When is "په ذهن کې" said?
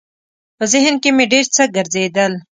0.57-1.09